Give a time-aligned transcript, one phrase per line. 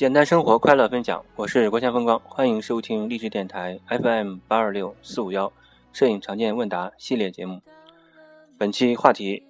[0.00, 1.22] 简单生活，快乐分享。
[1.36, 5.52] 我是国强风光，欢迎收听励志电台 FM 八二六四五幺
[5.92, 7.60] 摄影常见问答系列节目。
[8.56, 9.46] 本期话题：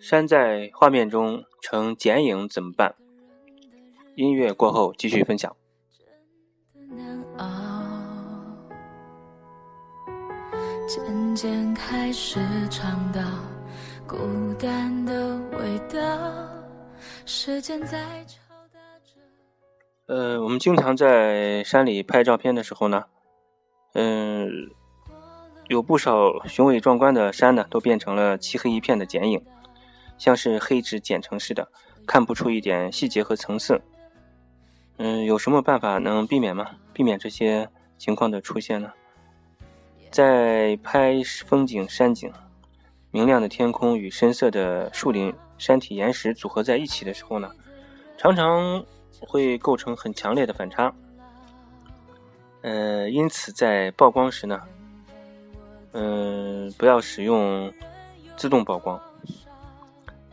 [0.00, 2.96] 山在画面中成剪影怎么办？
[4.16, 5.54] 音乐过后继续分享。
[10.88, 13.20] 渐渐开始尝到
[14.08, 14.16] 孤
[14.58, 16.63] 单的味道。
[17.26, 18.38] 时间在敲
[18.72, 19.14] 打着
[20.06, 23.04] 呃，我们经常在山里拍照片的时候呢，
[23.94, 24.70] 嗯，
[25.68, 29.42] 有不少雄伟壮观的山呢，都变成了漆黑一片的剪影，
[30.18, 31.68] 像是黑纸剪成似的，
[32.06, 33.80] 看不出一点细节和层次。
[34.98, 36.72] 嗯，有什么办法能避免吗？
[36.92, 38.92] 避免这些情况的出现呢？
[40.10, 41.14] 在拍
[41.46, 42.32] 风景山景，
[43.10, 45.34] 明亮的天空与深色的树林。
[45.56, 47.50] 山体岩石组合在一起的时候呢，
[48.18, 48.84] 常常
[49.20, 50.92] 会构成很强烈的反差。
[52.62, 54.60] 呃，因此在曝光时呢，
[55.92, 57.72] 嗯，不要使用
[58.36, 59.00] 自动曝光，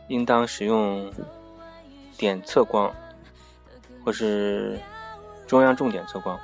[0.08, 1.12] 应当使用
[2.16, 2.92] 点测光
[4.04, 4.78] 或是
[5.46, 6.38] 中央重点测光，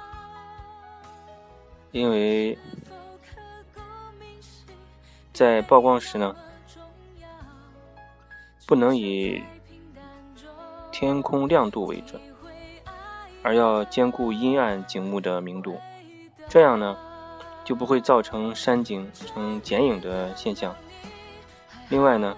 [1.91, 2.57] 因为
[5.33, 6.35] 在曝光时呢。
[8.69, 9.43] 不能以
[10.93, 12.21] 天空亮度为准，
[13.43, 15.81] 而要兼顾阴暗景物的明度，
[16.51, 16.95] 这样呢
[17.65, 20.77] 就不会造成山景成剪影的现象。
[21.89, 22.37] 另外呢，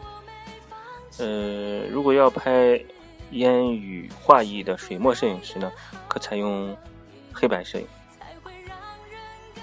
[1.18, 2.80] 呃，如果要拍
[3.32, 5.72] 烟雨画意的水墨摄影时呢，
[6.06, 6.76] 可采用
[7.32, 7.86] 黑白摄影。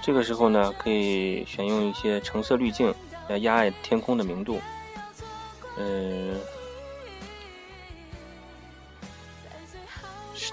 [0.02, 2.94] 这个时候呢，可以选用一些橙色滤镜
[3.26, 4.60] 来压暗天空的明度，
[5.78, 6.38] 嗯。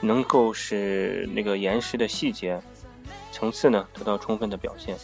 [0.01, 2.61] 能够使那个岩石的细节、
[3.31, 4.95] 层次呢得到充分的表现。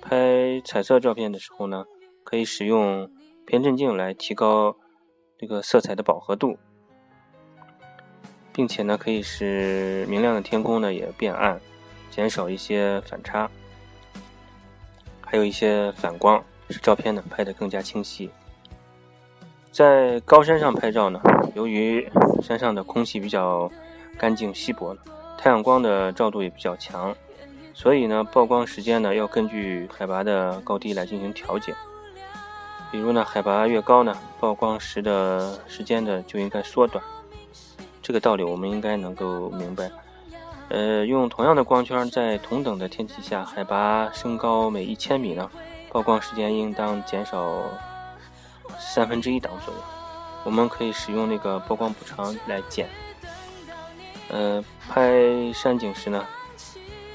[0.00, 1.84] 拍彩色照片的时候呢，
[2.24, 3.10] 可以使用
[3.46, 4.76] 偏振镜来提高
[5.38, 6.58] 这个色彩的饱和度，
[8.52, 11.60] 并且呢，可以使明亮的天空呢也变暗，
[12.10, 13.50] 减少一些反差，
[15.20, 18.30] 还有一些反光，使照片呢拍得更加清晰。
[19.70, 21.20] 在高山上拍照呢，
[21.54, 22.08] 由于
[22.42, 23.70] 山上的空气比较
[24.18, 24.96] 干净稀薄，
[25.36, 27.14] 太阳光的照度也比较强，
[27.74, 31.74] 所以呢，曝光时间呢要根据海拔的高低来进行调节。
[32.90, 37.02] 比如呢，海拔越高呢，曝光时的时间呢就应该缩短。
[38.02, 39.90] 这个道理我们应该能够明白。
[40.68, 45.50] 呃，用同样的光圈，在同等的天气下，海拔升高每一千米呢，
[45.90, 47.62] 曝光时间应当减少。
[48.78, 49.80] 三分之一档左右，
[50.44, 52.88] 我们可以使用那个曝光补偿来减。
[54.28, 55.12] 呃，拍
[55.54, 56.24] 山景时呢，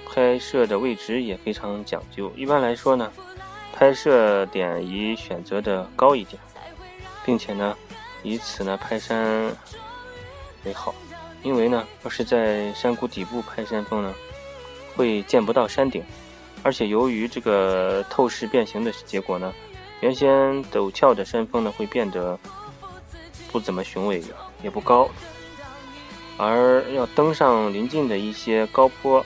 [0.07, 2.31] 拍摄的位置也非常讲究。
[2.35, 3.11] 一般来说呢，
[3.73, 6.41] 拍摄点宜选择的高一点，
[7.25, 7.75] 并且呢，
[8.23, 9.55] 以此呢拍山
[10.63, 10.94] 为好。
[11.44, 14.13] 因为呢，要是在山谷底部拍山峰呢，
[14.95, 16.03] 会见不到山顶，
[16.63, 19.53] 而且由于这个透视变形的结果呢。
[20.01, 20.29] 原先
[20.66, 22.38] 陡峭的山峰呢，会变得
[23.53, 24.22] 不怎么雄伟，
[24.62, 25.08] 也不高；
[26.38, 29.24] 而要登上临近的一些高坡，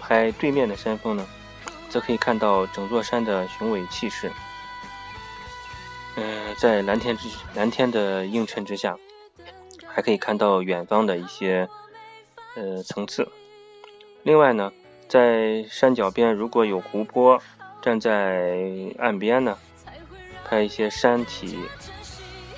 [0.00, 1.26] 拍对面的山峰呢，
[1.90, 4.30] 则可以看到整座山的雄伟气势。
[6.14, 8.96] 嗯，在蓝天之蓝天的映衬之下，
[9.86, 11.68] 还可以看到远方的一些
[12.54, 13.28] 呃层次。
[14.22, 14.72] 另外呢，
[15.08, 17.42] 在山脚边如果有湖泊。
[17.80, 18.58] 站在
[18.98, 19.56] 岸边呢，
[20.44, 21.60] 拍一些山体，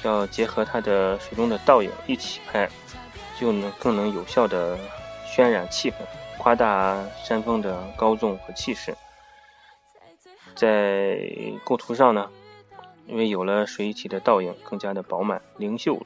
[0.03, 2.69] 要结合它的水中的倒影一起拍，
[3.39, 4.79] 就能更能有效的
[5.27, 5.97] 渲染气氛，
[6.39, 8.97] 夸大山峰的高纵和气势。
[10.55, 11.31] 在
[11.65, 12.31] 构图上呢，
[13.07, 16.01] 因为有了水体的倒影，更加的饱满灵秀。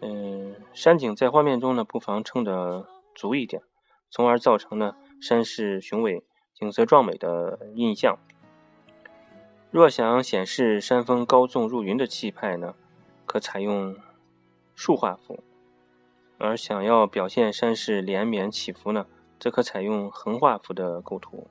[0.00, 3.62] 嗯，山景在画面中呢，不妨撑得足一点，
[4.10, 6.24] 从而造成呢山势雄伟。
[6.54, 8.16] 景色壮美的印象。
[9.72, 12.74] 若想显示山峰高纵入云的气派呢，
[13.24, 13.96] 可采用
[14.74, 15.38] 竖画幅；
[16.36, 19.06] 而想要表现山势连绵起伏呢，
[19.40, 21.48] 则可采用横画幅的构图。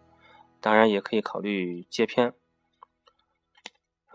[0.59, 2.35] 当然，也可以考虑接片。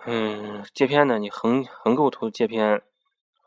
[0.05, 2.83] 嗯，接片呢，你横横构图接片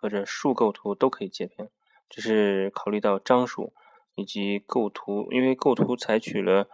[0.01, 1.69] 或者竖构图都可以接片，
[2.09, 3.71] 只是考虑到张数
[4.15, 6.67] 以及构图，因为构图采取了。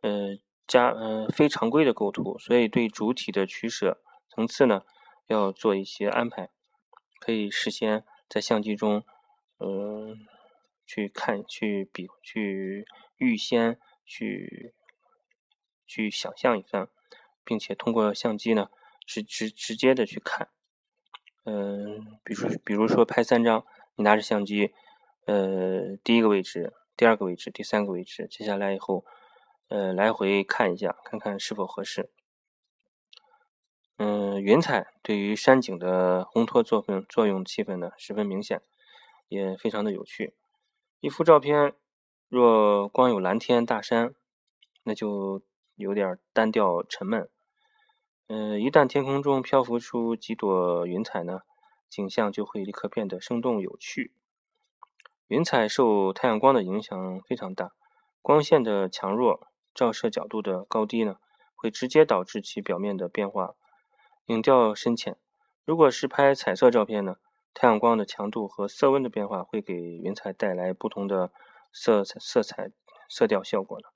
[0.00, 4.82] 呃，加呃非常规的构图，所以对主体的取舍层次呢，
[5.26, 6.50] 要做一些安排，
[7.20, 9.04] 可以事先在相机中，
[9.58, 10.26] 嗯，
[10.86, 14.74] 去看、去比、去预先去
[15.86, 16.88] 去想象一番，
[17.44, 18.70] 并且通过相机呢，
[19.06, 20.48] 直直直接的去看。
[21.44, 23.64] 嗯，比如比如说拍三张，
[23.96, 24.72] 你拿着相机，
[25.26, 29.04] 呃，第一个位置、第二个位置、第三个位置，接下来以后，
[29.68, 32.10] 呃，来回看一下，看看是否合适。
[33.96, 38.60] 嗯，云彩对于山景的烘托作用作用气氛呢十分明显，
[39.28, 40.34] 也非常的有趣。
[41.00, 41.74] 一幅照片
[42.28, 44.14] 若光有蓝天大山，
[44.82, 45.42] 那就
[45.76, 47.28] 有点单调沉闷。
[48.26, 51.40] 嗯，一旦天空中漂浮出几朵云彩呢，
[51.88, 54.12] 景象就会立刻变得生动有趣。
[55.28, 57.72] 云彩受太阳光的影响非常大，
[58.20, 61.16] 光线的强弱、照射角度的高低呢，
[61.54, 63.54] 会直接导致其表面的变化。
[64.26, 65.16] 影调深浅，
[65.64, 67.16] 如果是拍彩色照片呢，
[67.52, 71.30] 太阳光的强度和色温的变化会给云彩带来不同的
[71.72, 72.70] 色彩、色彩、
[73.08, 73.88] 色调效果呢。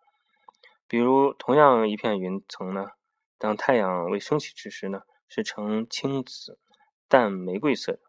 [0.86, 2.92] 比如，同样一片云层呢，
[3.38, 6.58] 当太阳未升起之时呢，是呈青紫、
[7.08, 8.00] 淡玫瑰色的；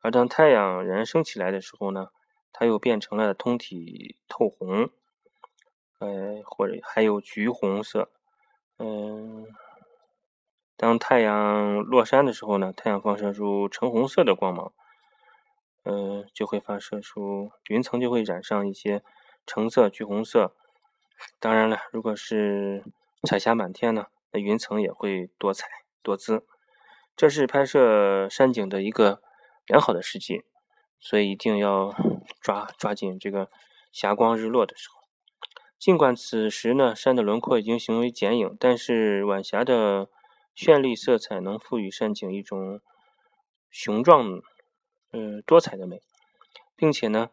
[0.00, 2.08] 而当太阳仍升起来的时候呢，
[2.52, 4.90] 它又变成了通体透红，
[6.02, 8.10] 呃，或者还有橘红色，
[8.78, 9.46] 嗯。
[10.74, 14.72] 当太阳落山的时候呢，太阳放射出橙红色的光芒，
[15.84, 19.04] 呃，就会发射出云层就会染上一些
[19.46, 20.56] 橙色、橘红色。
[21.38, 22.82] 当然了，如果是
[23.22, 25.68] 彩霞满天呢，那云层也会多彩
[26.02, 26.44] 多姿。
[27.14, 29.22] 这是拍摄山景的一个
[29.66, 30.42] 良好的时机，
[30.98, 31.94] 所以一定要
[32.40, 33.48] 抓抓紧这个
[33.92, 35.01] 霞光日落的时候。
[35.82, 40.08] 尽管此时呢，山的轮廓已经行为剪影，但是晚霞的。
[40.54, 42.82] 绚丽色彩能赋予山景一种
[43.70, 44.42] 雄壮、
[45.10, 46.02] 呃多彩的美，
[46.76, 47.30] 并且呢，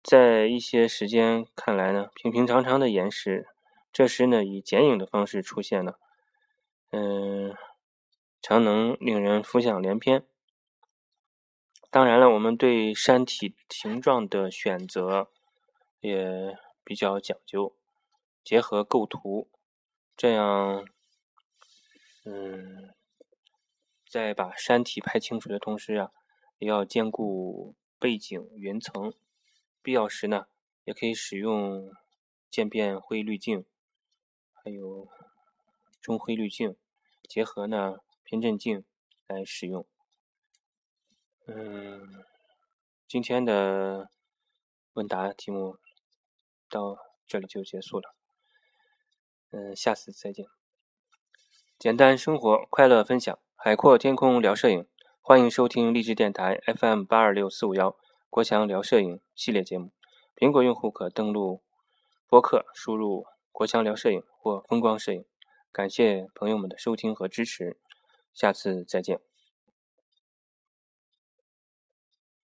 [0.00, 3.48] 在一些时间看来呢，平平常常的岩石，
[3.92, 5.98] 这时呢以剪影的方式出现了，
[6.92, 7.52] 嗯，
[8.40, 10.24] 常能令人浮想联翩。
[11.90, 15.28] 当然了，我们对山体形状的选择
[15.98, 17.74] 也比较讲究，
[18.44, 19.48] 结合构图，
[20.16, 20.86] 这样。
[22.24, 22.94] 嗯，
[24.08, 26.12] 在把山体拍清楚的同时啊，
[26.58, 29.12] 也要兼顾背景云层。
[29.82, 30.46] 必要时呢，
[30.84, 31.92] 也可以使用
[32.48, 33.64] 渐变灰滤镜，
[34.52, 35.08] 还有
[36.00, 36.76] 中灰滤镜，
[37.28, 38.84] 结合呢偏振镜
[39.26, 39.84] 来使用。
[41.46, 42.24] 嗯，
[43.08, 44.08] 今天的
[44.92, 45.78] 问答题目
[46.68, 46.96] 到
[47.26, 48.14] 这里就结束了。
[49.52, 50.46] 嗯，下次再见。
[51.78, 54.86] 简单生活，快乐分享，海阔天空聊摄影，
[55.20, 57.94] 欢迎收听励志电台 FM 八二六四五幺
[58.30, 59.92] 国强聊摄影系列节目。
[60.34, 61.62] 苹果用户可登录
[62.26, 65.24] 播客，输入“国强聊摄影”或“风光摄影”。
[65.70, 67.78] 感谢朋友们的收听和支持，
[68.32, 69.20] 下次再见。